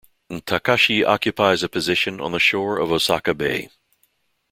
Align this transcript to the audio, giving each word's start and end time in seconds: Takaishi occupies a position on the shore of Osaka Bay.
Takaishi 0.41 1.05
occupies 1.05 1.61
a 1.61 1.69
position 1.69 2.19
on 2.19 2.31
the 2.31 2.39
shore 2.39 2.79
of 2.79 2.91
Osaka 2.91 3.35
Bay. 3.35 3.69